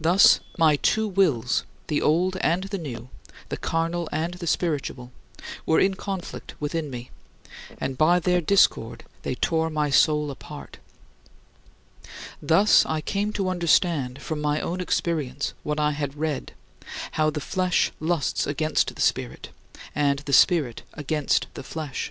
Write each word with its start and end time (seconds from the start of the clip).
Thus 0.00 0.40
my 0.56 0.76
two 0.76 1.06
wills 1.06 1.66
the 1.88 2.00
old 2.00 2.38
and 2.38 2.64
the 2.64 2.78
new, 2.78 3.10
the 3.50 3.58
carnal 3.58 4.08
and 4.10 4.32
the 4.32 4.46
spiritual 4.46 5.12
were 5.66 5.78
in 5.78 5.92
conflict 5.92 6.54
within 6.58 6.88
me; 6.88 7.10
and 7.76 7.98
by 7.98 8.18
their 8.18 8.40
discord 8.40 9.04
they 9.24 9.34
tore 9.34 9.68
my 9.68 9.90
soul 9.90 10.30
apart. 10.30 10.78
11. 12.02 12.12
Thus 12.40 12.86
I 12.86 13.02
came 13.02 13.30
to 13.34 13.50
understand 13.50 14.22
from 14.22 14.40
my 14.40 14.58
own 14.58 14.80
experience 14.80 15.52
what 15.64 15.78
I 15.78 15.90
had 15.90 16.16
read, 16.16 16.54
how 17.10 17.28
"the 17.28 17.38
flesh 17.38 17.92
lusts 18.00 18.46
against 18.46 18.94
the 18.96 19.02
Spirit, 19.02 19.50
and 19.94 20.20
the 20.20 20.32
Spirit 20.32 20.80
against 20.96 21.46
the 21.52 21.62
flesh." 21.62 22.10